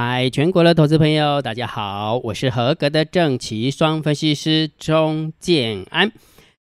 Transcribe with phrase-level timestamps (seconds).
[0.00, 6.12] 嗨，全国的投资朋友，大家好，我是合格的正奇双分析师钟建安。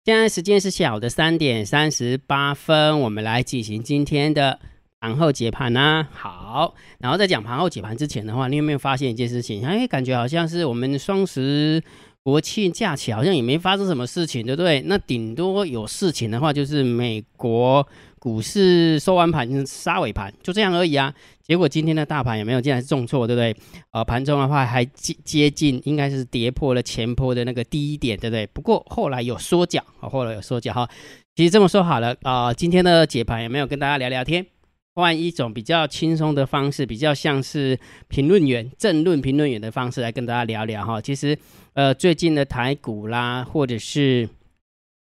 [0.05, 4.57] 现在时间是下午的三点三十八分，我们来进行今天的
[5.01, 6.07] 盘后解盘呢。
[6.13, 9.65] 好，然后在讲盘后解盘之前的话，你有没有发现一件事情？
[9.65, 11.83] 哎，感觉好像是我们双十
[12.23, 14.81] 国庆假期好像也没发生什么事情，对不对？
[14.85, 17.85] 那顶多有事情的话，就是美国。
[18.25, 21.13] 股市收完盘杀尾盘，就这样而已啊。
[21.43, 23.55] 结果今天的大盘有没有竟然是重挫，对不对？
[23.91, 28.47] 呃，盘中的话还接接近，应该是跌破了前坡的那个低点，对不对？
[28.47, 30.89] 不过后来有缩脚，后来有缩脚哈。
[31.35, 34.43] 其实这么说好了啊，今天的解盘有没有跟大家聊聊天，
[34.95, 40.99] 换一种比较轻松的方式，比较像是评论员、政论评论员的方式来跟大家聊聊哈。
[40.99, 41.37] 其实
[41.73, 44.27] 呃，最近的台股啦，或者是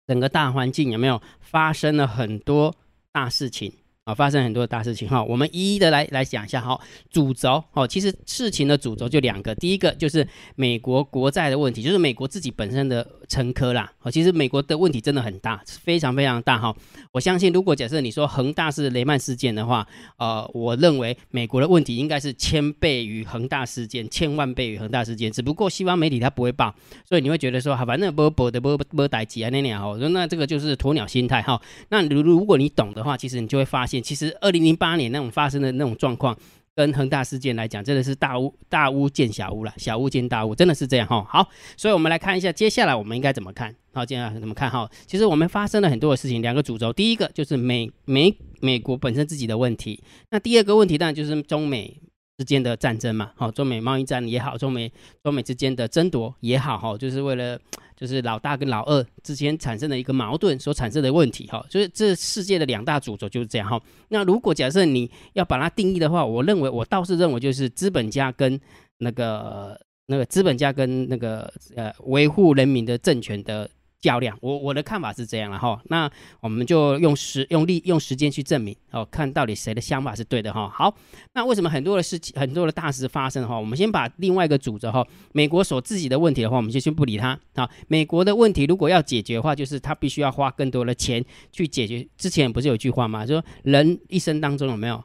[0.08, 2.74] 整个大环境有没有发生了很多？
[3.12, 3.72] 大事情。
[4.04, 6.76] 啊，发生很多大事情哈，我们一一的来来讲一下哈。
[7.08, 13.90] 主轴哦，其实事情的主轴就两个，第一个就是美国国债的问题，就是美国自己本身的沉疴啦。
[14.02, 16.76] 哦，其实美国的问题真的很大，非常非常大哈。
[17.12, 19.86] 我相信，如果假设你说恒大是雷曼事件的话，
[20.18, 25.32] 呃，我认为美国的问题应该是千倍于恒大事件，千万倍于恒大事件。
[25.32, 26.74] 只不过西方媒体它不会报，
[27.08, 31.58] 所以你会觉得说，哈，反正波波的波波代几啊那那哈，那这个就是鸵鸟心态哈。
[31.88, 34.02] 那如如果你懂的话，其实你就会发现。
[34.02, 36.36] 其实，二零零八年那种发生的那种状况，
[36.74, 41.22] 跟恒大事件来讲，真的是大屋大屋见小屋了，小屋见大屋，真的是这样哈。
[41.28, 43.74] 好，所以我们来看一下，接下来我们应该怎么看？
[43.92, 44.70] 好，接下来怎么看？
[44.70, 52.00] 哈，其实我们发生了很多的事情，两个主轴，第一个就是美美美国本身自己的问题，那第二个问题当然就是中美。
[52.38, 54.90] 之间的战争嘛，好，中美贸易战也好，中美
[55.22, 57.58] 中美之间的争夺也好，哈，就是为了
[57.96, 63.80] 就是老大跟老二之间产生的一个矛盾所产生的问题，哈，就是这世界的两大主轴就是这样，哈。
[64.08, 68.58] 那如果假设你要把它定义的话，我认为我倒是认为就是资本家跟
[68.98, 73.68] 那个那个资本家跟那个呃维护人民的政权的。
[74.02, 80.68] 较量，我我的看法是这样了哈，那我们就用时用力用时间去证明哦，看到底谁的想法是对的哈。
[80.68, 80.92] 好，
[81.34, 83.56] 那为什么很多的事情很多的大事发生哈？
[83.56, 87.70] 我们先把另外一个组织哈，美国所自己的问题的话，我们就先不理它啊。
[87.86, 92.06] 美国的问题如果要解决的话，就是他必须要花更多的钱去解决。
[92.18, 93.24] 之前不是有句话吗？
[93.24, 95.02] 说人一生当中有没有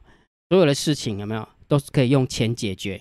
[0.50, 3.00] 所有的事情有没有都是可以用钱解决？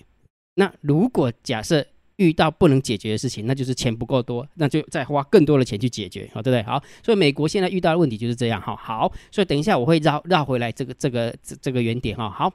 [0.53, 1.83] 那如果假设。
[2.17, 6.63] 遇到不能解决的事情，那就是钱不够多，那就再花更多的钱去解决，好，对不对？
[6.63, 12.53] 好，所以美国现在遇到的问题就是这样，哈，好，所以等一下我会绕绕回来这个这个这这个原点，哈，好，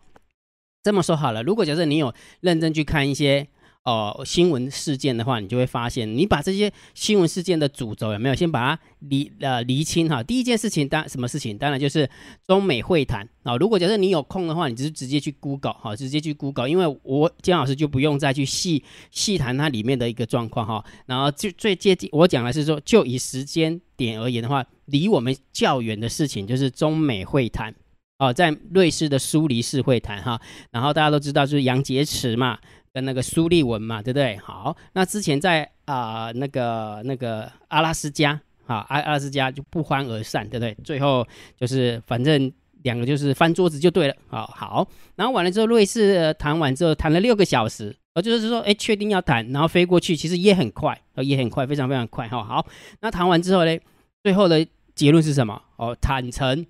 [0.82, 3.48] 这么说好了，如果假设你有认真去看一些。
[3.84, 10.22] 哦，新闻事件的话，你就会发现，你把这些新闻事件的主轴有没有先把它厘呃厘清哈？
[10.22, 11.58] 第一件事情当什么事情？
[11.58, 12.08] 当然就是
[12.46, 13.56] 中美会谈啊。
[13.56, 20.84] 如果假设你有空的话，你就是直接去 Google 哈，直接去 Google，因为我姜老师就不用再去细细谈它里面的一个状况哈。
[21.06, 27.74] 然后就最接近我讲的是说，就以时间点而言的话，离我们较远的事情就是中美会谈
[28.18, 30.40] 哦，在瑞士的苏黎世会谈哈。
[30.70, 32.60] 然后大家都知道就是杨洁篪嘛。
[32.92, 34.36] 跟那个苏利文嘛，对不对？
[34.36, 40.76] 好，那之前在啊那个那个阿拉斯加啊阿拉斯加就不欢而散，对不对？
[40.84, 41.26] 最后
[41.56, 42.52] 就是反正
[42.82, 44.14] 两个就是翻桌子就对了。
[44.28, 52.28] 好，好，然后完了之后，瑞士谈完之后谈了六个小时，呃，就是说哎确定要谈，然后飞过去，其实也很快，呃也很快，非常非常快。
[52.28, 52.66] 哈，好，
[53.00, 53.78] 那谈完之后呢，
[54.22, 55.62] 最后的结论是什么？
[55.76, 56.66] 哦，坦诚、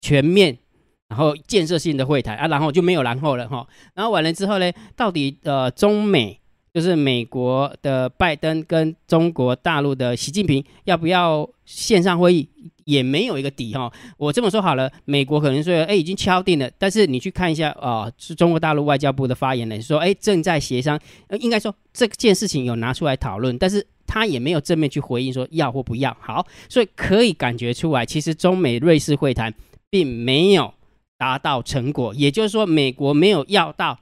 [0.00, 0.58] 全面。
[1.08, 3.66] 然后建设性的会谈啊，然后就没有然后了哈。
[3.94, 6.40] 然后完了之后呢，到底呃中美
[6.74, 12.48] 就是美国的拜登跟中国大陆的习近平要不要线上会议，
[12.84, 13.90] 也没有一个底哈。
[14.18, 21.00] 我这么说好了，美国可能说哎已经敲定了，但是你去看一下啊，是中国大陆外交部的发言人说哎正在协商，
[21.40, 26.14] 应该说这件事情有拿出来讨论，但是他也没有正面去回应说要或不要。
[26.20, 29.54] 好，所以可以感觉出来，其实中美瑞士会谈
[29.88, 30.74] 并没有。
[31.18, 33.98] 达到成果，也就是说，美国没有要到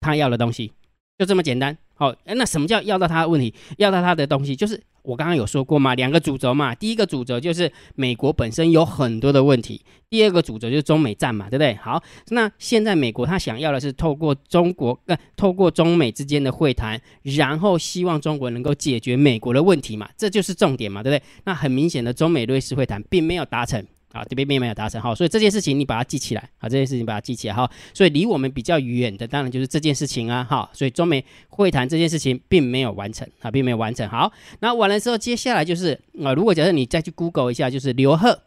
[0.00, 0.72] 他要的东西，
[1.18, 1.76] 就这么简单。
[1.94, 3.54] 好，那什么叫要到他的问题？
[3.78, 6.74] 要到他的东西，就是我刚刚有说过嘛，两个主轴嘛。
[6.74, 11.74] 第一个主轴就是美国本身有很多的问题，第二个主轴就是中美战嘛，对不对？
[11.76, 14.98] 好，那现在美国他想要的是透过中国，
[15.36, 21.22] 透过中美之间的会谈，然后希望中国能够解决美国的问题嘛，这就是重点嘛，对不对？
[21.44, 23.86] 那很明显的，中美瑞士会谈并没有达成。
[24.12, 27.70] 啊，这边并没有达成哈，所以这件事情你把它记起来啊，这件事情把它记起来哈。
[27.92, 30.68] 所以离我们比较远的，当然就是这件事情啊，哈。
[30.72, 34.08] 所以中美会谈这件事情并没有完成啊，并没有完成。
[34.08, 38.42] 好，那完了之后，接下来就是啊，如果假设你再去 Google 一下，就是刘贺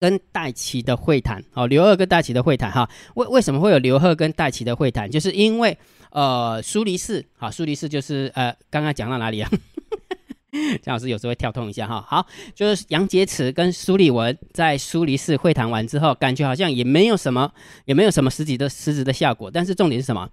[0.00, 5.10] 跟戴奇的会谈，哦，刘贺跟戴奇的会谈，哈，为为什么会有刘贺跟戴奇的会谈？
[5.10, 5.76] 就是因为
[6.10, 9.50] 呃，苏黎世，好，苏黎世就是呃，刚刚讲到哪里啊？
[10.82, 17.52] 姜老师有时候会跳通一下哈，好，就是杨洁篪跟苏利文在苏黎世会谈完之后，感觉好像也没有什么，
[17.84, 19.50] 也没有什么实际的实质的效果。
[19.50, 20.28] 但是重点是什么？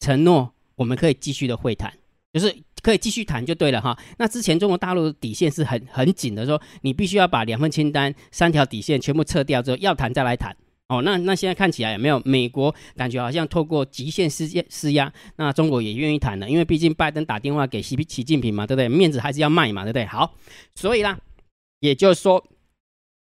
[0.00, 1.92] 承诺我们可以继续的会谈，
[2.32, 3.96] 就是可以继续谈就对了哈。
[4.18, 10.56] 那之前中国大陆底线是很很紧的，说你必须要把两份清单三条底线全部撤掉之后，要谈再来谈。
[10.92, 18.88] 哦，那那现在看起来有没有美国感觉好像透过极限施压施压，那中国也愿意谈了，因为毕竟拜登打电话给习习近平嘛，对不对？
[18.88, 20.04] 面子还是要卖嘛，对不对？
[20.04, 20.34] 好，
[20.74, 21.18] 所以啦，
[21.80, 22.44] 也就是说，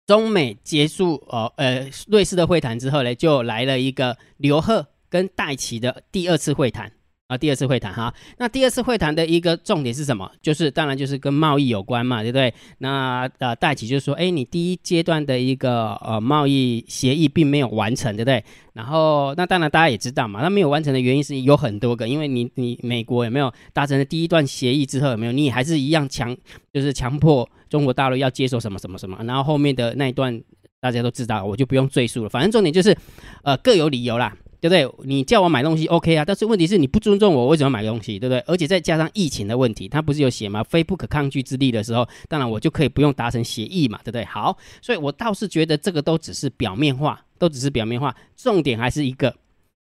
[0.06, 6.92] 中美结束呃呃瑞士的会谈之后呢，就来了一个刘贺跟戴奇的第二次会谈。
[7.30, 10.28] 啊，第二次会谈哈，那第二次会谈的一个重点是什么？
[10.42, 12.52] 就是当然就是跟贸易有关嘛，对不对？
[12.78, 18.44] 那呃，戴奇就说，哎，你第一阶段的一个呃贸易协议并没有完成，对不对？
[18.72, 26.36] 然后那当然大家也知道嘛，那没有完成的原因是有很多个，因为你你美国有没有达成了第一段协议之后有没有，你还是一样强，
[26.72, 30.42] 就是强迫中国大陆要接受什么什么什么，然后后面的那一段
[30.80, 32.96] 大家都知道，我就不用赘述了，反正重点就是
[33.44, 34.36] 呃各有理由啦。
[34.60, 35.06] 对不对？
[35.06, 38.18] 你叫我买东西，OK 啊，但是问题是你不尊重我，为什么买东西？
[38.18, 38.40] 对不对？
[38.40, 40.62] 而且再加上疫情的问题，他不是有写吗？
[40.62, 44.24] 非不可抗拒之力的时候，当然我就可以不用达成协议嘛，对不对？
[44.26, 49.34] 好，所以我倒是觉得这个都只是表面化，都只是表面化，重点还是一个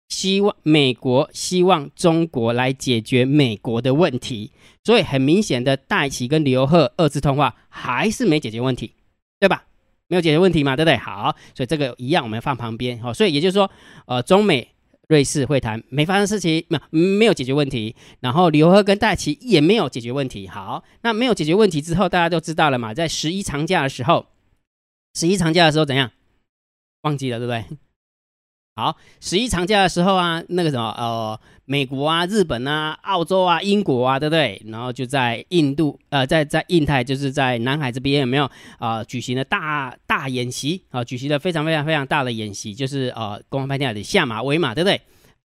[0.10, 4.52] 希望美国希望中国来解决美国的问题，
[4.84, 8.94] 所以很明显的戴奇跟刘贺二次通话还是没解决问题，
[9.40, 9.66] 对吧？
[10.12, 10.98] 没有解决问题嘛，对不对？
[10.98, 13.02] 好，所以这个一样，我们放旁边。
[13.02, 13.72] 好，所以也就是说，
[14.08, 14.68] 呃，中美
[15.08, 17.96] 瑞士会谈没发生事情，没有没有解决问题。
[18.20, 20.50] 然后刘贺跟戴奇也没有解决问题。
[20.50, 24.26] 好，那没有解决问题之后，大家都知道了嘛，在十一长假的时候，
[25.14, 26.12] 十一长假的时候怎样？
[27.04, 27.64] 忘记了，对不对？
[28.76, 31.40] 好，十一长假的时候啊，那个什么，呃，
[31.72, 34.62] 美国啊、日本啊、澳洲啊、英国啊，对不对？
[34.66, 38.44] 然后就在印度，呃，在在印太，就是在南海这边有没有
[38.78, 39.02] 啊？
[39.06, 45.00] 举行了大大演习啊，举行了非常非常非常大的演习，就是呃，公安拍电影的下马威嘛，对不对？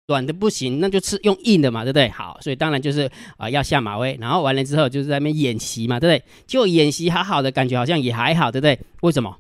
[0.09, 2.09] 软的不行，那就吃用硬的嘛，对不对？
[2.09, 6.25] 好，所以当然就是啊，要下马威，然后完了之后就是在那边演习嘛，对不对？
[6.49, 8.77] 就演习好好的感觉，好像也还好，对不对？
[9.03, 9.37] 为什么？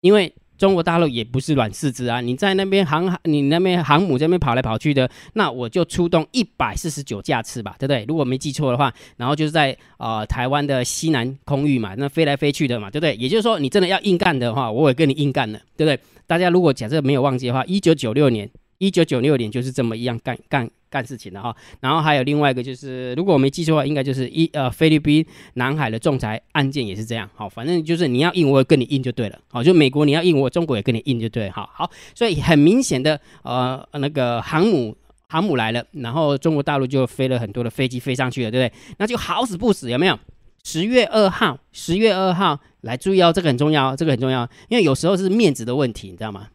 [0.00, 0.32] 因为。
[0.60, 2.20] 中国大陆也不是软柿子啊！
[2.20, 8.04] 你在那边航，你那边航母这边跑来跑去的，那我就出动一百四十九架次吧，对不对？
[8.06, 13.16] 如果没记错的话，然后就是在呃台湾的西南空域嘛，那飞来飞去的嘛，对不对？
[13.16, 15.98] 也就是说，你真的要硬干的话，我也跟你硬干了，对不对？
[16.26, 20.68] 大家如果假设没有忘记的话，一九九六年，一九九六年就是这么一样干干。
[20.90, 25.24] 干事情的哈，然后还有另外一个就是，如果我没记错的话，应该就是一呃菲律宾
[25.54, 34.96] 南海的仲裁案件也是这样，好，反正就是你要硬，我跟你硬就对了，好，就美国你要硬，我中国也跟你硬就对，好好，所以很明显的呃那个航母
[35.28, 38.94] 航母来了，然后中国大陆就飞了很多的飞机飞上去了，对不对？
[38.98, 40.18] 那就好死不死有没有？
[40.64, 46.48] 十月二号，十月二号来注意哦，这个很重要，这个很重要，因为有时候是面子的问题，你知道吗？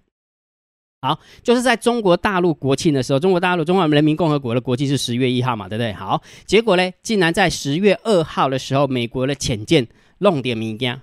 [1.06, 5.94] 好，就是在中国大陆国庆的时候，中国大陆中华人民共和国的国庆是十月一号嘛，对不对？
[5.94, 9.86] 好，结果呢，竟然在十月二号的时候，美国的潜舰
[10.18, 11.00] 弄点物件，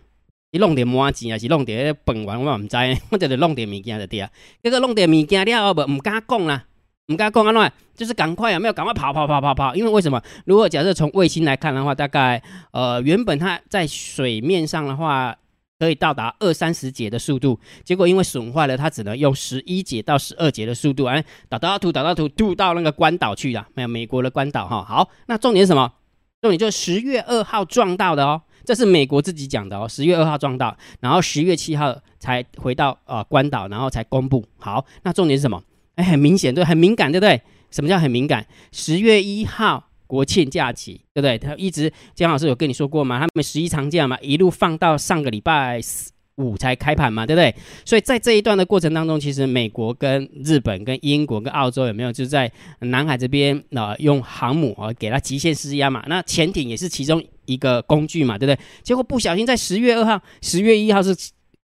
[0.50, 2.76] 你弄点麻钱还是弄点本丸，我唔知，
[3.11, 4.29] 或者是弄点物件就对啊。
[4.61, 6.65] 这个弄点物件了后，唔唔敢讲啦，
[7.07, 7.73] 唔敢讲安怎？
[7.95, 8.73] 就是赶快有没有？
[8.73, 9.75] 赶快跑跑跑跑跑！
[9.76, 10.21] 因为为什么？
[10.47, 15.37] 如果假设从卫星来看的话，大概呃，原本它在水面上的话。
[15.83, 24.85] 可以到达二三十节的速度，结果因为损坏了，它只能用十一节到十二节的速度，哎，导到图导到图渡到那个关岛去了，没有美国的关岛哈。
[24.85, 25.93] 好，那重点是什么？
[26.41, 34.47] 重点就是十月二号撞到的哦，这是美国自己讲的哦，十月二号撞到，然后十月七号才回到呃关岛，然后才公布。
[34.59, 35.61] 好，那重点是什么？
[35.97, 37.43] 哎，很明显，对，很敏感，对不对？
[37.73, 38.47] 什么叫很敏感？
[38.71, 39.89] 十月一号。
[40.12, 41.38] 国庆假期，对不对？
[41.38, 43.19] 他一直姜老师有跟你说过吗？
[43.19, 45.81] 他们十一长假嘛，一路放到上个礼拜
[46.35, 47.54] 五才开盘嘛，对不对？
[47.87, 56.04] 所以在这一段的过程当中，其实美国跟日本、跟英国、跟澳洲有没有就在南海这边啊用航母啊给它极限施压嘛？
[56.07, 58.62] 那潜艇也是其中一个工具嘛，对不对？
[58.83, 61.16] 结果不小心在十月二号、十月一号是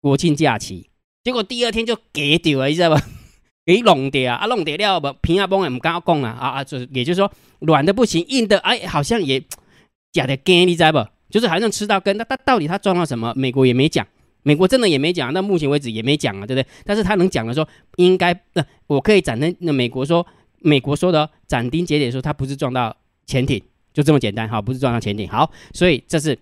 [0.01, 0.89] 国庆假期，
[1.25, 3.03] 结果第二天就给丢了，你知道吧？
[3.67, 4.47] 给弄掉啊！
[4.47, 6.65] 弄掉了不平啊崩也唔敢讲啊啊啊！
[6.65, 9.43] 就也就是说软的不行，硬的哎好像也
[10.13, 11.05] 假的干，你知不？
[11.29, 12.17] 就是好像吃到根。
[12.17, 13.35] 那他到底他撞到什么？
[13.35, 14.07] 美国也没讲，
[14.45, 15.33] 美国真的也没讲。
[15.33, 16.67] 那目前为止也没讲啊，对不对？
[16.85, 19.55] 但是他能讲的说，应该那我可以斩钉。
[19.59, 20.25] 那美国说，
[20.61, 22.97] 美国说的斩钉截铁说，他不是撞到
[23.27, 23.61] 潜艇，
[23.93, 25.29] 就这么简单哈，不是撞到潜艇。
[25.29, 26.39] 好，所以这是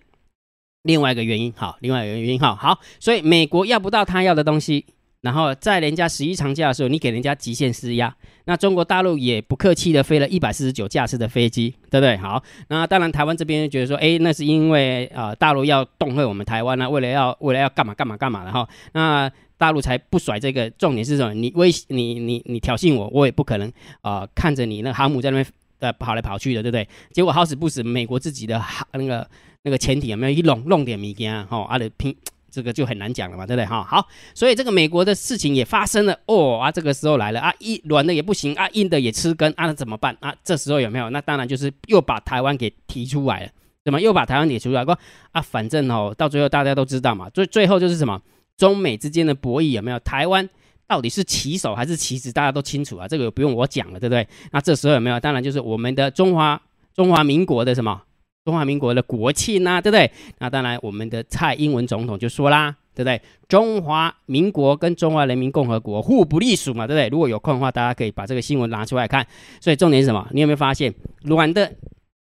[0.83, 4.85] 另外一个原因，好，另外一个原因，好好，所以美国要不到他要的东西，
[5.25, 8.15] 然后在人家十一长假的时候，你给人家极限施压，
[8.45, 12.15] 那中国大陆也不客气的飞了一百四十九架次的飞机，对不对？
[12.19, 21.33] 好，那当然台湾这边觉得说，哎，那是因为啊大陆要恫吓我们台湾呢，为了要为了要干嘛干嘛干嘛的哈，那大陆才不甩这个，重点是什么？
[21.33, 25.47] 你威你你你挑衅我，我也不可能啊看着你那航母在那边
[25.79, 26.87] 呃跑来跑去的，对不对？
[27.13, 28.63] 结果好死不死，美国自己的
[28.93, 29.27] 那个。
[29.67, 31.63] 那个潜艇有没有一弄弄点物件哈？
[31.63, 32.15] 啊，的拼
[32.55, 33.83] 这个就很难讲了嘛，对不对哈？
[33.83, 40.33] 好，所以这个美国的事情也发生了哦啊，这个时候来了啊，一软的也不行啊，硬的也吃根啊，那怎么办啊？
[40.45, 41.11] 这时候有没有？
[41.11, 43.51] 那当然就是又把台湾给提出来了，
[43.85, 44.97] 怎么又把台湾给提出来过
[45.33, 45.43] 啊？
[45.43, 48.23] 反正哦，到最后大家都知道嘛，最最后就是什么
[48.57, 49.99] 中美之间的博弈有没有？
[49.99, 50.49] 台湾
[50.87, 52.31] 到底是棋手还是棋子？
[52.31, 54.27] 大家都清楚啊，这个不用我讲了，对不对？
[54.53, 55.19] 那这时候有没有？
[55.19, 56.61] 当然就是我们的中华
[56.95, 58.03] 中华民国的什么？
[58.45, 60.11] 中华民国的国庆呐，对不对？
[60.39, 63.21] 那当然，我们的蔡英文总统就说啦，对不对？
[63.49, 67.09] 中华民国跟中华人民共和国互不隶属嘛，对不对？
[67.09, 69.27] 如果有空的话，大家可以把这个新闻拿出来看。
[69.61, 70.29] 所以重点是什么？
[70.33, 71.73] 你有没有发现，软的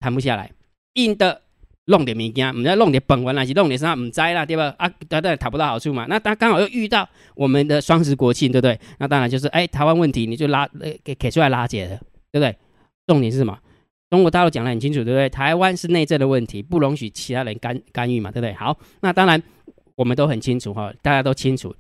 [0.01, 0.51] 谈不下来，
[0.95, 1.43] 硬的
[1.85, 4.75] 弄点物件，唔知弄点本文还是弄点啥，唔知啦，对吧？
[4.79, 6.07] 啊，当然讨不到好处嘛。
[6.09, 8.77] 那他刚好又遇到我们的双十国庆，对不对？
[8.99, 10.69] 那当然就是，哎，台湾问题你就拉
[11.05, 11.97] 给给出来拉解的，
[12.33, 12.57] 对不对？
[13.07, 13.57] 重点是什么？
[14.11, 15.29] 中国大陆讲得很清楚，对不对？
[15.29, 18.53] 台湾是内政的问题，不容许其他人干干预嘛，对不对？
[18.55, 19.41] 好，那当然
[19.95, 21.75] 我们都很清楚哈，大家都清楚。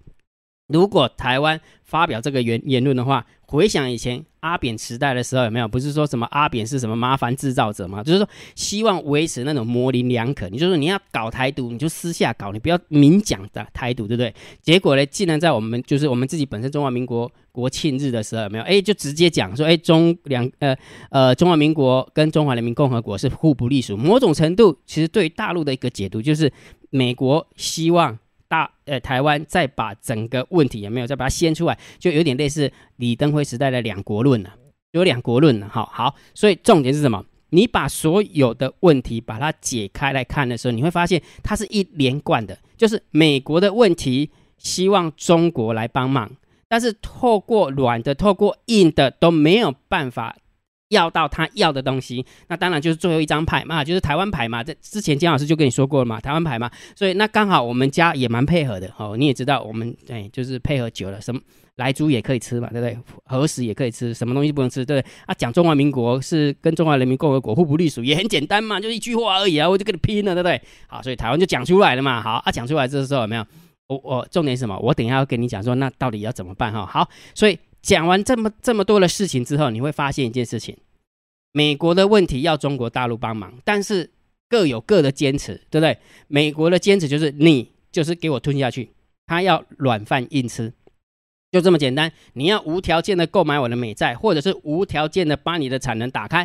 [0.68, 5.68] 如果台湾发表这个言言论的话，回想以前阿扁时代的时候，有没有？
[5.68, 8.02] 不是说什么阿扁是什么麻烦制造者吗？
[8.02, 10.48] 就是说希望维持那种模棱两可。
[10.48, 14.34] 你就说你要搞台独，你就私下搞，你不要明讲的台独，对不对？
[14.62, 18.64] 结果呢，竟然在我们就是我们自己本身中华民国国庆日的时候，有没有？
[18.64, 20.76] 哎，就直接讲说，哎，中两呃
[21.10, 23.96] 呃中华民国跟中华人民共和国是互不隶属。
[23.96, 26.52] 某种程度，其实对大陆的一个解读，就是
[26.90, 28.18] 美国希望。
[28.50, 34.52] 大呃，台湾再把整个问题有没有再把它掀出来，就有点类似李登辉时代的两国论了，
[34.90, 35.68] 有两国论了。
[35.68, 37.24] 好好，所以重点是什么？
[37.50, 46.28] 你把所有的问题把它解开来看的时候，你会发现它是一连贯的，就是美国的问题希望中国来帮忙，
[46.66, 50.36] 但是透过软的、透过硬的都没有办法。
[50.90, 54.62] 要到他要的东西，那当然就是最后一张牌嘛，就是台湾牌嘛。
[54.62, 56.70] 这之前姜老师就跟你说过了嘛，台湾牌嘛。
[56.96, 59.16] 所以那刚好我们家也蛮配合的哦。
[59.16, 61.40] 你也知道，我们哎就是配合久了，什么
[61.76, 62.98] 来猪也可以吃嘛，对不对？
[63.24, 65.12] 何时也可以吃，什么东西不能吃，对不对？
[65.26, 70.60] 啊，讲中华民国是跟中华人民共和国互不隶属，也很简单嘛，就一句话而已啊，我就跟你拼了，对不对？
[70.88, 72.20] 好，所以台湾就讲出来了嘛。
[72.20, 73.46] 好啊，讲出来这时候有没有？
[73.86, 74.76] 我我重点是什么？
[74.80, 76.84] 我等一下要跟你讲说，那到底要怎么办哈？
[76.84, 77.56] 好，所以。
[77.82, 80.76] 讲完这么这么多的事情之后，你会发现一件事情：
[81.52, 84.10] 美国的问题要中国大陆帮忙，但是
[84.48, 85.98] 各有各的坚持，对不对？
[86.28, 88.90] 美国的坚持就是你就是给我吞下去，
[89.26, 90.72] 他要软饭硬吃，
[91.50, 92.12] 就这么简单。
[92.34, 96.44] 你要无条件的购买我的美债，或者是无条件的把你的产能打开，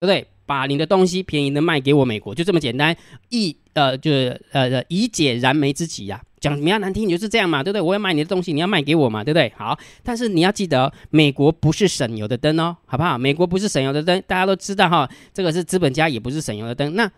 [0.00, 0.26] 不对？
[0.46, 2.96] 把你的东西便宜的卖给我美国，就这么简单。
[3.28, 6.24] 以呃就是呃以解燃眉之急呀。
[6.40, 7.80] 讲比较难听，你就是这样嘛，对不对？
[7.80, 9.52] 我要买你的东西，你要卖给我嘛，对不对？
[9.56, 13.18] 好，但是你要记得，美国不是省油的灯哦，好不好？
[13.18, 15.08] 美国不是省油的灯，大家都知道哈。
[15.32, 16.94] 这个是资本家，也不是省油的灯。
[16.94, 17.10] 那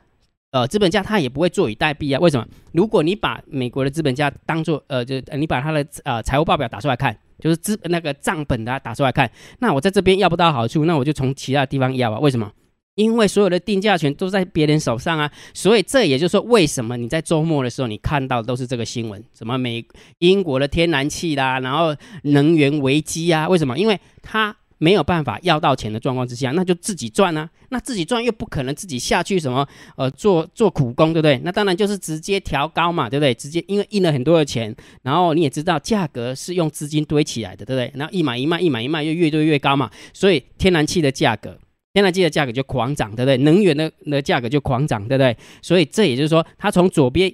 [0.52, 2.18] 呃，资本家他也不会坐以待毙啊。
[2.18, 2.46] 为什么？
[2.72, 12.18] 如果你把美国的资本家当做呃，就你把他的呃财务报表打出来看，就是资那个账本的打出来看，那我在这边要不到好处，那我就从其他地方要啊。
[12.18, 12.50] 为什么？
[12.96, 19.84] 因为所有的定价权都在别人手上啊，所以这也就是说，为什么你在周末的时候你看到都是这个新闻，什么美
[20.18, 23.48] 英国的天然气啦，然后能源危机啊？
[23.48, 23.78] 为什么？
[23.78, 27.48] 因为他没有办法要到钱的状况之下，那就自己赚啊。
[27.72, 29.66] 那自己赚又不可能自己下去什么
[29.96, 31.40] 呃做做苦工，对不对？
[31.44, 33.32] 那当然就是直接调高嘛，对不对？
[33.32, 37.92] 直接因为印了很多的钱，然后你也知道价格是用资金堆起来的，对不对？
[37.94, 41.56] 然后一买一卖，一买一卖又越堆越高嘛，所以天然气的价格。
[41.92, 43.36] 天然气的价格就狂涨，对不对？
[43.38, 45.36] 能源的的价格就狂涨，对不对？
[45.60, 47.32] 所以这也就是说，它从左边，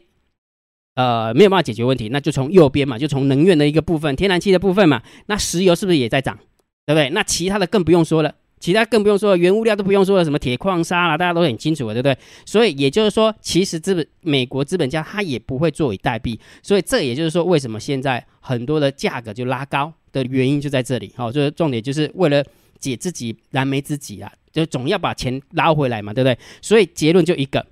[0.95, 5.03] 呃，没有办法解决问题，那就从右边嘛，就从能源的一个部分，天然气的部分嘛。
[5.27, 6.39] 那石油是不是也在涨，
[6.87, 7.11] 对不对？
[7.11, 12.17] 那其他的更不用说了，其他更不用说了，原物料都不用说了，什么铁矿砂啦，大家都很清楚了，对不对？
[12.47, 21.13] 所以也就是说，其实资本美国资本家他也不会坐以待毙，所以这也就是说，为什么现在很多的价格就拉高的原因就在这里。
[21.15, 22.43] 好，就是重点就是为了
[22.79, 24.33] 解自己燃眉之急啊。
[24.53, 26.39] 就总要把钱捞回来嘛，对不对？
[26.63, 27.67] 所以结论就一个：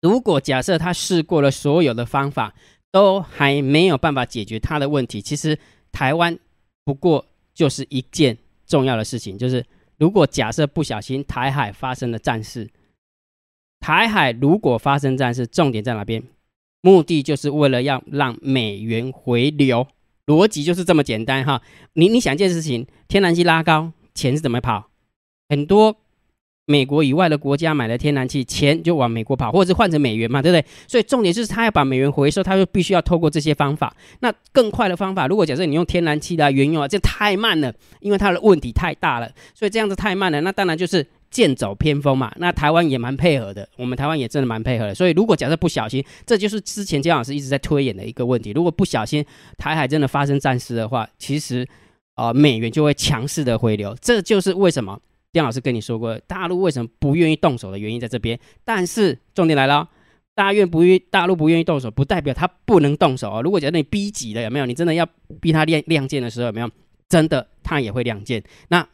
[0.00, 2.52] 如果假设他试过了所有的方法，
[2.90, 5.56] 都还没有办法解决他的问题，其实
[5.92, 6.36] 台湾
[6.84, 7.24] 不过
[7.54, 8.36] 就是一件
[8.66, 9.64] 重要的事情，就是
[9.96, 12.68] 如果假设不小心台海发生了战事，
[13.78, 16.20] 台海如果发生战事，重点在哪边？
[16.80, 19.86] 目的就是为了要让美元回流，
[20.26, 21.62] 逻辑就是这么简单哈。
[21.92, 24.88] 你你想一件事情，天然气拉高，钱是怎么跑？
[25.48, 25.96] 很多。
[26.64, 30.64] 美国以外的国家买了天然气，钱就往美国跑，或者是换成美元嘛，对不对？
[30.86, 33.94] 所以重点就是他要把美元回收，他就必须要透过这些方法。
[34.20, 40.40] 那更快的方法，如果假设你用天然气的原油啊，这太慢了，因为它的问题太大了，所以这样子太慢了。
[40.42, 42.32] 那当然就是剑走偏锋嘛。
[42.36, 44.94] 那台湾也蛮配合的，我们台湾也真的蛮配合的。
[44.94, 48.52] 所以如果假设不小心，这就是之前姜老师一直在推演的一个问题。
[48.52, 49.22] 如果不小心
[49.58, 51.66] 台海真的发生战事的话，其实
[52.14, 55.00] 啊美元就会强势的回流，这就是为什么。
[55.32, 58.38] 丁老师跟你说过，大陆为什么不愿意动手的原因在这边。
[58.66, 59.88] 但是重点来了，
[60.34, 63.40] 大愿不愿大陆不愿意动手，不代表他不能动手啊。
[63.40, 64.66] 如果觉得你逼急了，有没有？
[64.66, 65.08] 你真的要
[65.40, 66.70] 逼他亮亮剑的时候，有没有？
[67.08, 68.42] 真的他也会亮剑。
[68.68, 68.86] 那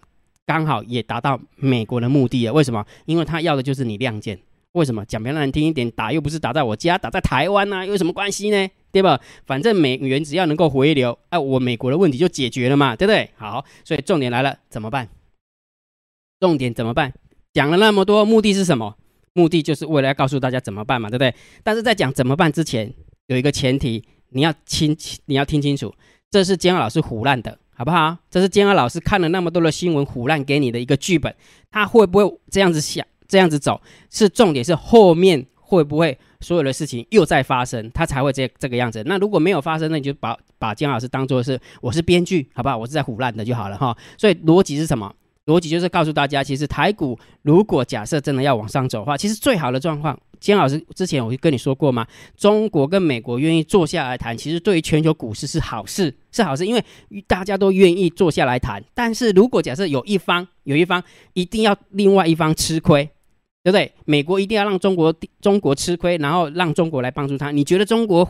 [0.47, 2.53] 刚好也达到美国的目的了。
[2.53, 2.87] 为什么？
[3.07, 4.39] 因为他要的就是你亮剑。
[4.73, 5.05] 为什么？
[5.07, 8.69] 讲比较难听一点，打又不是打在我家，打在台湾呐，有什么关系呢？
[8.91, 9.21] 对吧？
[9.47, 13.31] 反正美元只要能够回流，哎，我美国的问题就解决了嘛，对不对？
[13.37, 15.09] 好，所以重点来了，怎么办？
[16.41, 17.13] 重点怎么办？
[17.53, 18.97] 讲了那么多，目的是什么？
[19.33, 21.35] 目的就是为了要告诉大家怎么办嘛，对不对？
[21.63, 22.93] 但是在讲怎么办之前，
[23.27, 25.95] 有一个前提，你要清，你要听清楚，
[26.31, 28.17] 这是监二老师胡乱的，好不好？
[28.31, 31.35] 这是监二老师看了那么多的新闻胡乱给你的一个剧本，
[31.71, 33.81] 他会不会这样子想，这样子走？
[34.11, 39.03] 是重点是后面会不会所有的事情又在发生，他才会这这个样子？
[39.07, 42.77] 那如果没有发生，那你就把把姜老师当做是我是编剧，好不好？
[42.77, 43.97] 我是在胡乱的就好了哈。
[44.17, 45.13] 所以逻辑是什么？
[45.47, 52.07] 逻辑就是告诉大家，其实台股如果假设真的要往上走的话，其实最好的状况，金老师之前我就跟你说过吗？
[52.37, 56.85] 中国跟美国愿意坐下来谈，其实对于全球股市是好事，是好事，因为
[57.27, 58.85] 大家都愿意坐下来谈。
[58.93, 61.03] 但是如果假设有一方有一方
[61.33, 63.09] 一定要另外一方吃亏，
[63.69, 63.93] 对不对？
[64.07, 68.27] 美国一定要让中国中国吃亏，然后让中国来帮助他，你觉得中国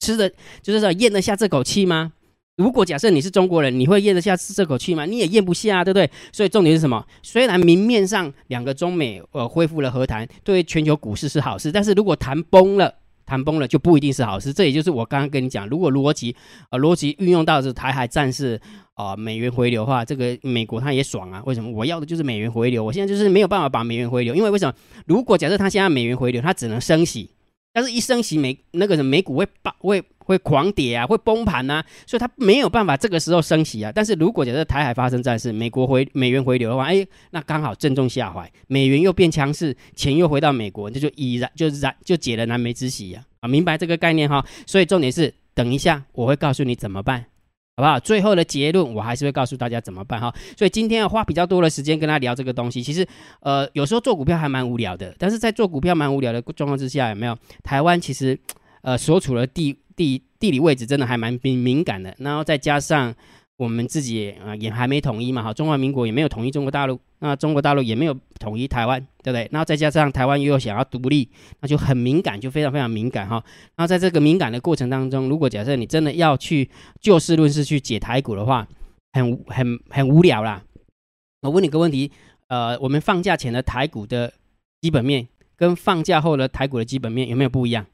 [0.00, 0.30] 吃的
[0.62, 2.12] 就是说咽得下这口气吗？
[2.56, 5.04] 如果假设你是中国人，你会咽得下这口气吗？
[5.04, 6.10] 你也咽不下，对不对？
[6.32, 7.04] 所以重点是什么？
[7.22, 12.94] 虽然明面上两个中美呃恢复了和谈，对全球股市是好事，但是如果谈崩了，
[13.26, 14.52] 谈崩了就不一定是好事。
[14.52, 16.34] 这也就是我刚刚跟你讲，如果逻辑
[16.70, 18.60] 呃逻辑运用到是台海战事
[18.94, 21.42] 啊，美元回流的话，这个美国他也爽啊。
[21.46, 21.70] 为什么？
[21.70, 24.74] 我要的就是美元回流，我现在就是没有办法把美元回流，因为为什么？
[25.06, 27.30] 如果假设他现在美元回流，他只能升息。
[27.74, 33.90] 但是，一升息美那个什么美股会爆会会狂跌啊，会崩盘啊，所以它没有办法这个时候升息啊。
[33.92, 44.46] 但是如果假设台海发生战事，美国回美元回流的话，哎，那刚好正中下怀，美元又变强势，钱又回到美国，这就已然就是燃就解了燃眉之急呀啊，明白这个概念哈。
[44.68, 47.24] 所以重点是，等一下我会告诉你怎么办。
[47.76, 47.98] 好不好？
[47.98, 50.32] 最后的结论我还是会告诉大家怎么办哈。
[50.56, 52.82] 所以今天要花比较多的时间跟他聊这个东西。
[52.82, 53.06] 其实，
[53.40, 57.36] 呃，有时候做股票还蛮无聊的，但是在做股票蛮无聊的状况之下，有没有？
[57.62, 58.38] 台湾其实，
[58.82, 63.14] 呃，所处的地地地理位置真的还蛮敏敏感的，然后再加上。
[63.56, 69.48] 我们自己啊也还没统一嘛，哈，中华民国也没有统一中国大陆，那中国大陆也没有统一台湾，对不对？
[69.52, 71.28] 然后再加上台湾又想要独立，
[71.60, 73.44] 那就很敏感，就非常非常敏感哈。
[73.76, 76.68] 那在这个敏感的过程当中，如果假设你真的要去
[77.00, 78.66] 就事论事去解台股的话，
[79.12, 80.64] 很很很无聊啦。
[81.42, 82.10] 我问你个问题，
[82.48, 84.32] 呃，我们放假前的台股的
[84.80, 87.86] 基本面跟放假后的台股的基本面有没有不一样？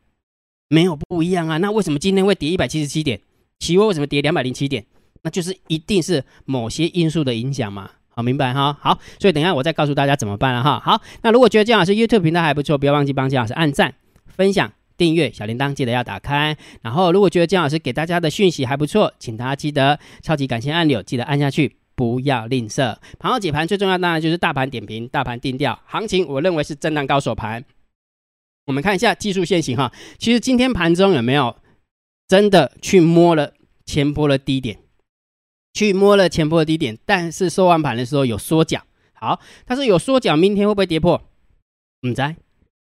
[0.68, 1.58] 没有不一样啊。
[1.58, 3.20] 那为什么今天会跌一百七十七点？
[3.58, 4.86] 期货为什么跌两百零七点？
[5.22, 7.90] 那就是一定是某些因素的影响嘛？
[8.08, 8.76] 好，明白哈。
[8.80, 10.80] 好，所以等一下我再告诉大家怎么办了哈。
[10.84, 13.94] 好，那如果觉得姜老师 YouTube 频道还不错，不要忘记帮姜老师按赞、
[14.26, 16.56] 分享、订阅，小铃铛记得要打开。
[16.82, 22.96] 然后，如果觉得姜老师给大家的讯息还不错，请大家记得超级感谢按钮记得按下去，不要吝啬。
[23.18, 25.78] 盘后解盘最重要当然就是大盘点评、大盘定调。
[25.86, 27.64] 行情我认为是震荡高手盘。
[28.66, 31.56] 我们看一下技术线型哈，其实今天盘中有没有
[32.28, 33.52] 真的去摸了
[33.86, 34.78] 前波的低点？
[35.72, 38.82] 去摸了前波的低点，但是收完盘的时候有缩脚。
[39.12, 41.22] 好，但是有缩脚，明天会不会跌破？
[42.06, 42.36] 唔知。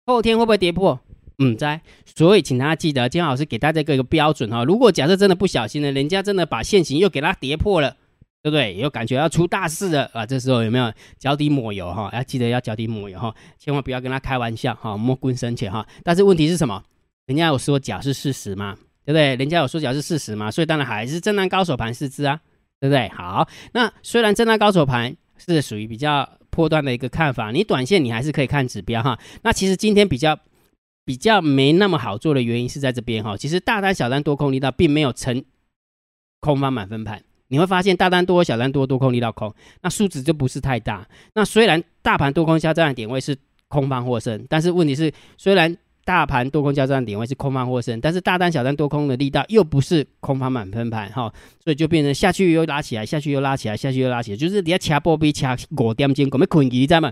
[0.06, 1.00] 后天会不会跌破？
[1.44, 1.80] 唔知。
[2.06, 4.64] 所以请大家记得，金老师给大家一个标准哈。
[4.64, 7.96] 如果假设真的不小心呢，人家真的把线型又给它跌破了，
[8.44, 8.76] 对不对？
[8.76, 10.26] 又感觉要出大事了啊！
[10.26, 12.10] 这时候有没有脚底抹油哈？
[12.14, 15.88] 要记得要脚底抹油哈，千万不要跟他开玩笑哈，摸棍深浅哈。
[16.04, 16.84] 但是问题是什么？
[17.28, 18.76] 人家有说脚是事实吗？
[19.06, 19.36] 对不对？
[19.36, 20.52] 人家有说脚是事实吗？
[20.52, 22.42] 所以当然还是震荡高手盘四支啊。
[22.80, 23.10] 对不对？
[23.10, 29.18] 好，那虽然震荡高手盘是属于比较破断的一个看法，你短线你还是可以看指标哈。
[29.44, 30.38] 那其实今天比较
[31.06, 33.38] 比较没那么好做的原因是在这边哈。
[33.38, 35.44] 其实大单小单多空力道并没有成
[36.42, 41.08] 空方满分盘，你会发现大单多小单多多空力道空，那数值就不是太大。
[41.34, 43.38] 那虽然大盘多空交战的点位是
[43.68, 45.76] 空方获胜，但是问题是虽然
[46.08, 51.30] 大盘多空交战点位是空方获胜，但是大单小单多空的力道又不是空方满分盘哈，
[51.62, 57.12] 所以就变成下去又拉起来，下去又拉起来，下去又拉起来，就是底下掐波比掐五点钟，我们困你知道吗？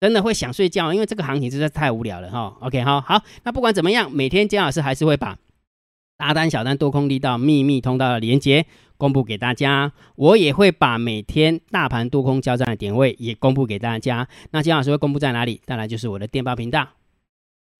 [0.00, 2.56] 真的会想睡觉，因为这个行情实在太无聊了哈。
[2.60, 5.36] OK 哈，好，那不管怎么样，每天姜老师还是会把
[6.16, 8.64] 大单小单多空力道秘密通道的连接
[8.96, 14.28] 公布给大家，我也会把每天大盘多空交战的点位也公布给大家。
[14.52, 15.60] 那金老师会公布在哪里？
[15.66, 16.86] 当然就是我的电报频道。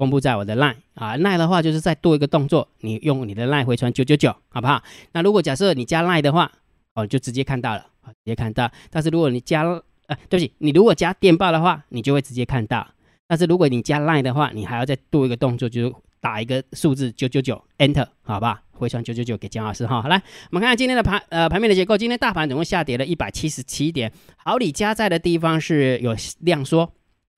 [0.00, 4.82] 公布在我的 line 啊，line 的话就是再多一个动作，你用你的 line 回传九九九，好不好？
[5.12, 6.50] 那如果假设你加 line 的话，
[6.94, 8.72] 哦，就直接看到了，直接看到。
[8.88, 9.62] 但是如果你加，
[10.06, 12.88] 呃，对不起，你如果加电报的话，你就会直接看到。
[13.28, 18.62] 但是如果你加 line 的话，你还要再多一个动作，就是打一个数字九九九，enter，好吧？
[18.72, 20.00] 回传九九九给姜老师哈。
[20.00, 20.16] 好，来，
[20.50, 21.98] 我们看看今天的盘，呃，盘面的结构。
[21.98, 26.90] 今天大盘总共下跌了一百七十七点，好，你加在的地方是有量缩。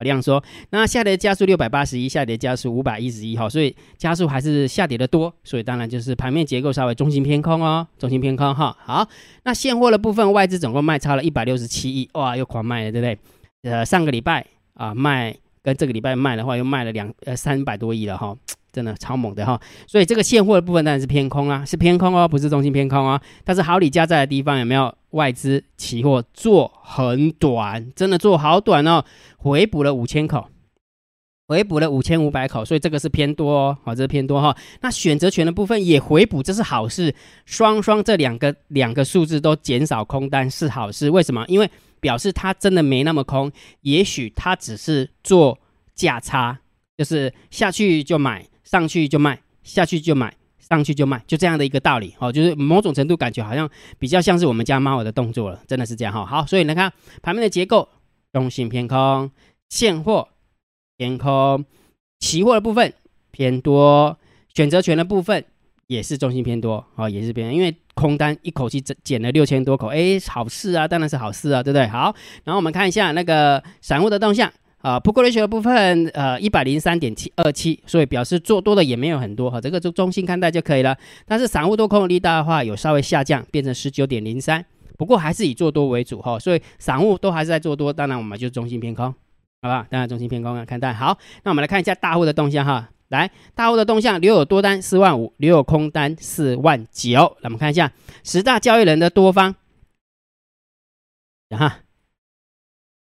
[0.03, 8.77] 量说，那下跌加速六百八十一，下跌加速五百一十一，哈，所以加速还是下跌的多，所以当然就是盘面结构稍微中心偏空哦，中心偏空哈。
[8.79, 9.07] 好，
[9.43, 13.17] 那现货的部分，外资总共卖超了一百六十七亿，哇，又狂卖了，对不对？
[13.63, 18.35] 呃，上个礼拜啊卖，跟这个礼拜卖的话，又卖了两呃三百多亿了哈。
[18.73, 23.21] 真的超猛的哈，所以这个现货的部分当然是偏空啊，是偏空哦，不是中心偏空哦。
[23.43, 29.05] 但是好礼加在的地方有没有外资期货做很短，真的做好短哦，
[29.37, 30.47] 回补了五千口，
[31.47, 34.57] 回补了五千五百口，所以这个是偏多哦，好，这是偏多哈。
[34.81, 37.13] 那选择权的部分也回补，这是好事，
[37.45, 41.45] 双双这两个两个数字都减少空单是好事，为什么？
[41.47, 41.69] 因为
[42.03, 45.57] 表示它真的没那么空，也许它只是做
[45.95, 46.59] 价差，
[46.95, 48.47] 就是下去就买。
[48.63, 56.25] 上去就卖，下去就买，上去就卖，就这样的一个道理哦，就是某种程度感觉好像比较像是我们家猫的动作了，真的是这样哈。
[56.25, 57.87] 好，所以你看盘面的结构，
[58.31, 59.29] 中性偏空，
[59.69, 60.29] 现货
[60.97, 61.63] 偏空，
[62.19, 62.91] 期货的部分
[63.29, 64.17] 偏多，
[64.55, 65.45] 选择权的部分
[65.85, 71.87] 也是中性偏多哦，也是偏，因为空单一口气减减了六千多口，哎，好事啊，当然是好事啊，对不对？
[71.87, 74.51] 好，然后我们看一下那个散户的动向。
[74.83, 80.93] 啊，不过去的部分，呃，一百零三点七二七，所以表示做多的也没有很多哈，这个就中性看待就可以了。
[81.25, 84.65] 但是散户多空的力道的话，有稍微下降，变成十九点零三，
[84.97, 89.05] 不过还是以做多为主哈，所以散户都还是在做多，当然我们就中性偏空，
[89.61, 89.87] 好吧？
[89.89, 91.17] 当然中性偏空啊，看待好。
[91.45, 97.37] 那我们来看一下大户的动向哈，来，大户的动向，留有多单四万五，留有空单四万九。
[97.41, 97.91] 那我们看一下
[98.23, 99.55] 十大交易人的多方，
[101.51, 101.79] 哈。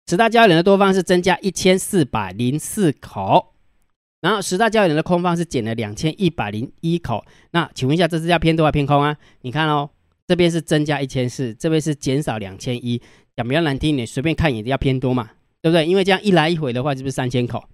[0.06, 3.54] 十大交易人的多方是增加一千四百零四口，
[4.20, 7.24] 然后十大交易人的空方是减了两千一百零一口。
[7.52, 9.16] 那请问一下，这是要偏多还是偏空啊？
[9.40, 9.88] 你看哦，
[10.26, 13.00] 这边是增加一千四，这边是减少两千一。
[13.34, 15.30] 讲比较难听一点，随便看也要偏多嘛，
[15.62, 15.86] 对不对？
[15.86, 17.64] 因为这样一来一回的话，是不是三千口？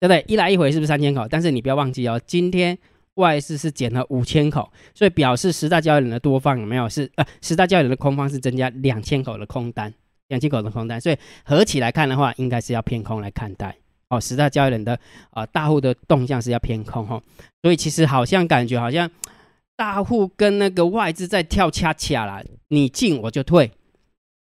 [0.00, 0.24] 对不对？
[0.28, 1.26] 一来一回是不是三千口？
[1.28, 2.76] 但是你不要忘记哦，今天
[3.14, 9.92] 外资是减了五千口，所以表示十大交易人的多方有没有是呃，十大交易人的空方是增加两千口的空单。
[10.28, 13.74] 两千口的空单，所以合起来看的话，应该是要偏空来看待
[14.10, 14.20] 哦。
[14.20, 17.18] 十大交易人的啊大户的动向是要偏空哈，
[17.62, 19.10] 所以其实好像感觉好像
[19.74, 23.70] 大户跟那个外资在跳恰恰啦，你进我就退，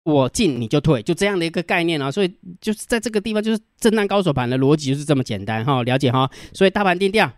[0.05, 2.09] 我进你就退，就这样的一个概念啊。
[2.09, 6.31] 所以就是在这个地方，就是震荡高手盘的逻辑就是这么简单哈，了解哈。
[6.53, 7.29] 所以大盘定调，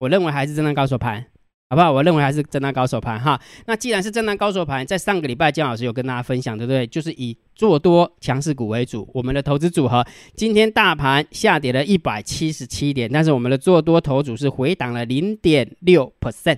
[0.00, 1.24] 我认为还是震荡高手盘。
[1.70, 1.92] 好不好？
[1.92, 3.38] 我认为还是震荡高手盘哈。
[3.66, 6.86] 那既然是震荡高手盘，在上个礼拜姜老师有跟大家分享，对不对？
[6.86, 10.02] 就是以做多强势股为主，我们的投资组合。
[10.34, 16.56] 今天大盘下跌了一百七十七点，但是我们的做多头组是回档了零点六 percent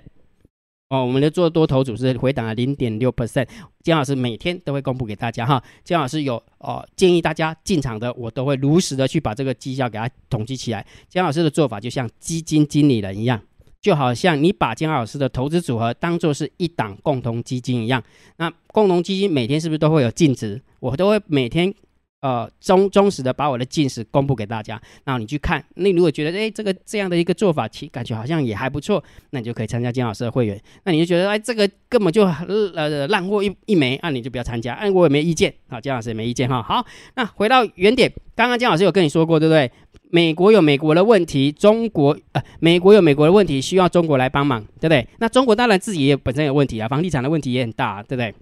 [0.91, 1.05] 哦。
[1.05, 3.49] 我们的做多头组是回档了零点六 percent。
[3.83, 5.61] 姜老师每天都会公布给大家哈。
[5.83, 10.87] 姜老师有哦建议大家进场的，我都会如实的去把这个绩效给它统计起来。
[11.09, 13.41] 姜老师的做法就像基金经理人一样。
[13.81, 18.03] 就好像你把姜老师的投资组合当做是一档共同基金一样，
[18.37, 20.61] 那共同基金每天是不是都会有净值？
[20.81, 21.73] 我都会每天
[22.21, 25.65] 呃忠忠实的把我的净值公布给大家，然后你去看。
[25.75, 30.61] 你如果觉得哎这个这样的一个做法，其感觉好像也还不错，那你就可以参加姜老师的会员。
[30.85, 34.75] 那你就觉得哎这个根本就呃烂货一一枚，那你就不要参加。
[34.75, 36.63] 哎我也没意见啊，姜老师也没意见哈。
[36.63, 39.71] 好，那回到原点，刚刚姜老师有跟你说过，对不对？
[40.13, 45.07] 美国有美国的问题，中国呃，美国有美国的问题，需要中国来帮忙，对不对？
[45.21, 48.35] 那中国当然自己也本身有问题啊，房地产的问题也很大，对不对？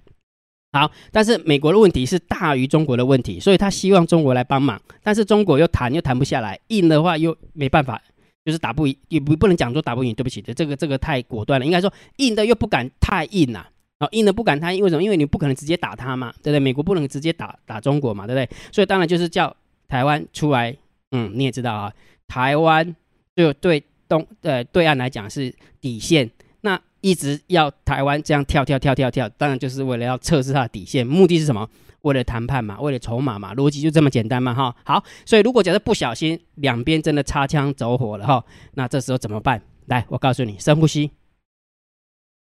[0.72, 8.00] 好，但是美国的问题是大于中国的问题，所以他希望中国来帮忙，但是中国又谈又谈不下来，硬的话又没办法，
[8.44, 13.66] 就是打不赢，也不不能讲说打不赢，对不起，这个这个太果断了，应该说硬的又不敢太硬呐，
[13.98, 15.02] 啊，硬的不敢太硬，为什么？
[15.02, 16.60] 因为你不可能直接打他嘛，对不对？
[16.60, 18.56] 美国不能直接打打中国嘛，对不对？
[18.70, 19.54] 所以当然就是叫
[19.88, 20.76] 台湾出来。
[21.10, 21.90] 嗯，你也知道啊，
[22.26, 22.94] 台湾
[23.34, 25.50] 就对东呃对岸来讲是
[25.80, 31.68] 底线，那一直要台湾这样跳跳跳跳跳，当然就是为了要测试它的底线，目的是什么？
[32.02, 34.74] 为了谈判嘛，为了筹码嘛，逻辑就这么简单嘛，哈。
[34.84, 39.60] 好，所以如果假设不小心两边真的擦枪走火了哈，那这时候怎么办？
[39.86, 41.10] 来，我告诉你，深呼吸，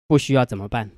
[0.08, 0.90] 不需要怎么办？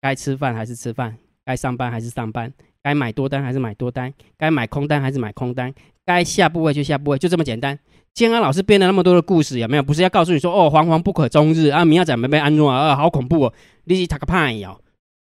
[0.00, 1.18] 该吃饭还是吃饭？
[1.44, 2.52] 该上班还是上班？
[2.82, 4.12] 该买多单还是买多单？
[4.38, 5.74] 该买空单还是买空单？
[6.04, 7.78] 该下部位就下部位，就这么简单。
[8.12, 9.82] 建安老师编了那么多的故事，有没有？
[9.82, 14.80] 不是要告诉你说哦，惶惶不可终日啊，明要怎么被安诺啊，好恐怖哦，你是塔个派哦。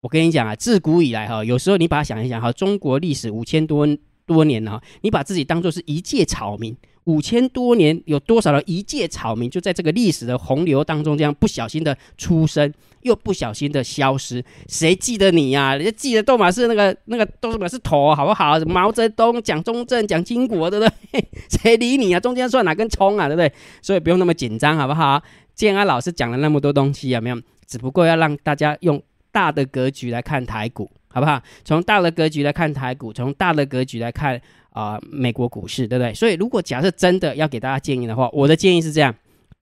[0.02, 3.86] 我跟你讲啊，自古以来哈，有时候你把它想一想哈，中国历史五千多
[4.24, 6.76] 多年了，你把自己当做是一介草民，
[7.10, 15.74] 五千多年有多少的一介草民就在这个历史的洪流当中这样不小心的出生，又不小心的消失，谁记得你呀？
[15.74, 18.58] 人家记得都嘛是那个那个都嘛是头好不好？
[18.60, 21.24] 毛泽东、蒋中正、蒋经国，对不对？
[21.50, 22.20] 谁理你啊？
[22.20, 23.26] 中间算哪根葱啊？
[23.26, 23.52] 对不对？
[23.82, 25.20] 所以不用那么紧张，好不好？
[25.54, 27.40] 建安老师讲了那么多东西，有没有？
[27.66, 29.02] 只不过要让大家用。
[29.32, 31.40] 大的格局来看台股，好不好？
[31.64, 36.14] 从大的格局来看台股，从大的格局来看啊，美国股市，对不对？
[36.14, 39.14] 所以，如果假设真的要给大家建议的话，我的建议是这样：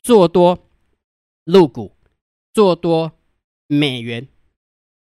[0.03, 0.59] 做多
[1.45, 1.93] 入股，
[2.53, 3.13] 做多
[3.67, 4.27] 美元，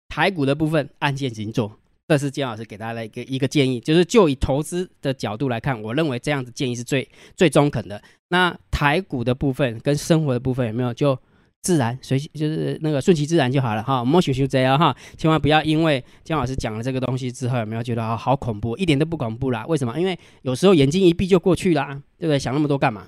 [0.08, 1.78] 台股的部分按现行做。
[2.06, 8.02] 这是姜老师给大家的一个一个建议，就是就以投资的角度来看，我认为这样子建议是最最中肯的。
[8.28, 11.18] 那台股的部分跟生活的部分有没有就？
[11.64, 18.76] 自然随就是那个顺其自然就好了哈，莫学学这样哈，千万不要因为姜老师讲了这个东西之后，有没有觉得啊好恐怖？
[18.76, 19.64] 一点都不恐怖啦。
[19.66, 19.98] 为什么？
[19.98, 22.38] 因为有时候眼睛一闭就过去啦， 对不对？
[22.38, 23.06] 想那么多干嘛？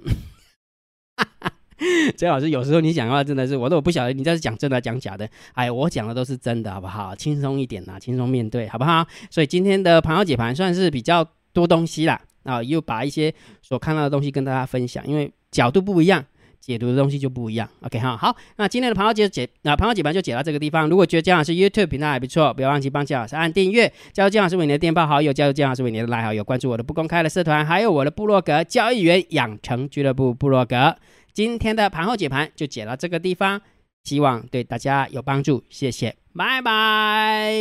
[2.17, 5.29] 姜老师有时候你讲话真的是，我都不晓得你这是讲真的讲假的。
[5.53, 7.15] 哎，我讲的都是真的，好不好？
[7.15, 9.07] 轻松一点啦，轻松面对，好不好？
[9.31, 16.25] 所以今天的盘后解盘算是比较多东西啦，啊，又把一些所看到的东西跟大家分享，因为角度不一样。
[16.67, 20.89] 解读的东西就不一样，OK 哈，好，那今天的盘后解解，那盘后解盘就解到这个地方。
[20.89, 30.97] 如果觉得姜老师 YouTube 频道还不错，不要忘记帮姜老师按订阅，加入姜老师为你的电报好友，加入姜老师为你的拉好友，关注我的不公开的社团，还有我的部落格交易员养成俱乐部部落格。
[31.33, 33.61] 今天的盘后解盘就解到这个地方，
[34.03, 37.53] 希望对大家有帮助，谢谢，拜拜。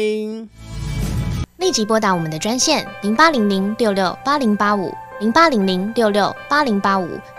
[1.59, 4.91] 立即拨打我们的专线零八零零六六八零八五。
[5.21, 7.07] 零八零零六六八零八五